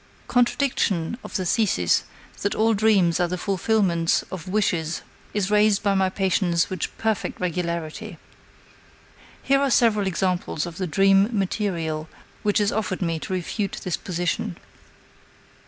[0.27, 2.05] Contradiction of the thesis
[2.41, 7.39] that all dreams are the fulfillments of wishes is raised by my patients with perfect
[7.39, 8.17] regularity.
[9.43, 12.09] Here are several examples of the dream material
[12.41, 14.57] which is offered me to refute this position.